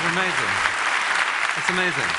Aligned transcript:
Are 0.00 0.12
amazing. 0.12 0.54
It's 1.56 1.70
amazing. 1.70 2.10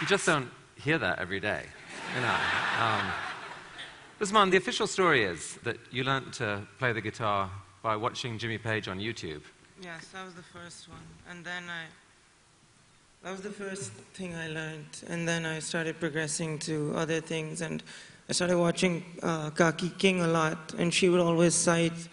You 0.00 0.06
just 0.06 0.24
don't 0.24 0.48
hear 0.76 0.96
that 0.96 1.18
every 1.18 1.38
day, 1.38 1.66
you 2.14 2.22
know. 2.22 2.36
Um, 2.80 3.12
Usman, 4.18 4.48
the 4.48 4.56
official 4.56 4.86
story 4.86 5.24
is 5.24 5.58
that 5.64 5.76
you 5.90 6.04
learned 6.04 6.32
to 6.34 6.62
play 6.78 6.94
the 6.94 7.02
guitar 7.02 7.50
by 7.82 7.94
watching 7.94 8.38
Jimmy 8.38 8.56
Page 8.56 8.88
on 8.88 8.98
YouTube. 8.98 9.42
Yes, 9.82 10.06
that 10.14 10.24
was 10.24 10.34
the 10.34 10.42
first 10.42 10.88
one. 10.88 11.06
And 11.28 11.44
then 11.44 11.64
I. 11.68 11.84
That 13.22 13.32
was 13.32 13.42
the 13.42 13.50
first 13.50 13.92
thing 14.14 14.34
I 14.34 14.48
learned. 14.48 15.02
And 15.08 15.28
then 15.28 15.44
I 15.44 15.58
started 15.58 16.00
progressing 16.00 16.58
to 16.60 16.94
other 16.96 17.20
things. 17.20 17.60
And 17.60 17.82
I 18.30 18.32
started 18.32 18.56
watching 18.56 19.04
uh, 19.22 19.50
Kaki 19.50 19.90
King 19.98 20.22
a 20.22 20.28
lot. 20.28 20.72
And 20.78 20.92
she 20.92 21.10
would 21.10 21.20
always 21.20 21.54
cite 21.54 22.08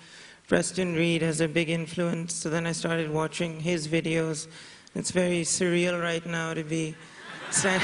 Preston 0.48 0.96
Reed 0.96 1.22
has 1.24 1.42
a 1.42 1.48
big 1.48 1.70
influence. 1.70 2.34
So 2.34 2.50
then 2.50 2.66
I 2.66 2.72
started 2.72 3.12
watching 3.12 3.60
his 3.60 3.88
videos. 3.88 4.48
It's 4.96 5.12
very 5.12 5.42
surreal 5.42 6.02
right 6.02 6.26
now 6.26 6.54
to 6.54 6.64
be. 6.64 6.96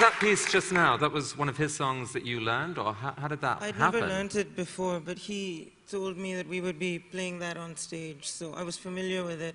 That 0.00 0.18
piece 0.18 0.50
just 0.50 0.72
now, 0.72 0.96
that 0.96 1.12
was 1.12 1.38
one 1.38 1.48
of 1.48 1.56
his 1.56 1.72
songs 1.72 2.12
that 2.14 2.26
you 2.26 2.40
learned, 2.40 2.78
or 2.78 2.92
how, 2.92 3.14
how 3.16 3.28
did 3.28 3.40
that 3.42 3.62
I'd 3.62 3.76
happen? 3.76 4.00
never 4.00 4.12
learned 4.12 4.34
it 4.34 4.56
before, 4.56 4.98
but 4.98 5.16
he 5.16 5.72
told 5.88 6.16
me 6.16 6.34
that 6.34 6.48
we 6.48 6.60
would 6.60 6.80
be 6.80 6.98
playing 6.98 7.38
that 7.38 7.56
on 7.56 7.76
stage, 7.76 8.26
so 8.28 8.52
I 8.54 8.64
was 8.64 8.76
familiar 8.76 9.22
with 9.22 9.40
it. 9.40 9.54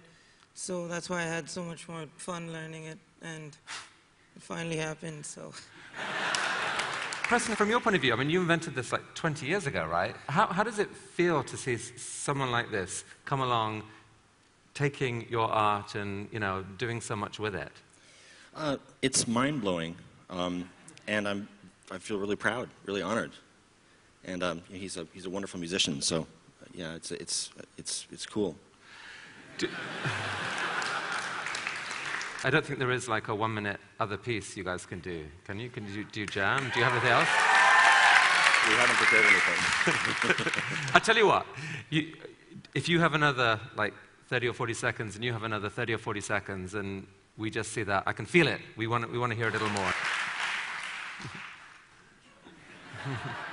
So 0.55 0.87
that's 0.87 1.09
why 1.09 1.19
I 1.23 1.25
had 1.25 1.49
so 1.49 1.61
much 1.61 1.89
more 1.89 2.05
fun 2.15 2.53
learning 2.53 2.85
it, 2.85 2.97
and 3.21 3.57
it 4.35 4.41
finally 4.41 4.77
happened. 4.77 5.25
So 5.25 5.51
Preston, 7.29 7.55
from 7.55 7.69
your 7.69 7.79
point 7.79 7.95
of 7.95 8.01
view, 8.01 8.11
I 8.11 8.15
mean, 8.15 8.31
you 8.31 8.41
invented 8.41 8.73
this 8.73 8.91
like 8.91 9.03
20 9.13 9.45
years 9.45 9.67
ago, 9.67 9.85
right? 9.85 10.15
How, 10.29 10.47
how 10.47 10.63
does 10.63 10.79
it 10.79 10.89
feel 10.89 11.43
to 11.43 11.57
see 11.57 11.77
someone 11.77 12.49
like 12.49 12.71
this 12.71 13.03
come 13.25 13.39
along, 13.39 13.83
taking 14.73 15.27
your 15.29 15.47
art 15.47 15.93
and, 15.93 16.27
you 16.31 16.39
know, 16.39 16.65
doing 16.79 16.99
so 17.01 17.15
much 17.15 17.37
with 17.37 17.53
it? 17.53 17.71
Uh, 18.55 18.77
it's 19.03 19.27
mind 19.27 19.61
blowing, 19.61 19.95
um, 20.31 20.67
and 21.05 21.27
I'm, 21.27 21.47
I 21.91 21.99
feel 21.99 22.17
really 22.17 22.35
proud, 22.35 22.67
really 22.87 23.03
honored. 23.03 23.33
And 24.25 24.41
um, 24.41 24.63
he's, 24.71 24.97
a, 24.97 25.05
he's 25.13 25.27
a 25.27 25.29
wonderful 25.29 25.59
musician, 25.59 26.01
so 26.01 26.25
yeah, 26.73 26.95
it's, 26.95 27.11
it's, 27.11 27.51
it's, 27.77 28.07
it's 28.11 28.25
cool. 28.25 28.55
I 32.43 32.49
don't 32.49 32.65
think 32.65 32.79
there 32.79 32.91
is 32.91 33.09
like 33.09 33.27
a 33.27 33.35
one 33.35 33.53
minute 33.53 33.79
other 33.99 34.15
piece 34.15 34.55
you 34.55 34.63
guys 34.63 34.85
can 34.85 34.99
do. 34.99 35.25
Can 35.45 35.59
you? 35.59 35.69
Can 35.69 35.85
you 35.93 36.05
do 36.05 36.25
jam? 36.25 36.71
Do 36.73 36.79
you 36.79 36.85
have 36.85 36.93
anything 36.93 37.11
else? 37.11 37.27
We 38.67 38.75
haven't 38.75 38.95
prepared 38.95 39.25
anything. 39.25 40.51
I 40.93 40.99
tell 40.99 41.17
you 41.17 41.27
what, 41.27 41.45
you, 41.89 42.13
if 42.75 42.87
you 42.87 42.99
have 42.99 43.13
another 43.13 43.59
like 43.75 43.93
30 44.27 44.49
or 44.49 44.53
40 44.53 44.73
seconds 44.73 45.15
and 45.15 45.25
you 45.25 45.33
have 45.33 45.43
another 45.43 45.69
30 45.69 45.95
or 45.95 45.97
40 45.97 46.21
seconds 46.21 46.75
and 46.75 47.07
we 47.37 47.49
just 47.49 47.71
see 47.71 47.83
that, 47.83 48.03
I 48.05 48.13
can 48.13 48.25
feel 48.25 48.47
it. 48.47 48.61
We 48.77 48.87
want, 48.87 49.11
we 49.11 49.17
want 49.17 49.31
to 49.31 49.35
hear 49.35 49.49
a 49.49 49.51
little 49.51 49.69
more. 49.69 49.93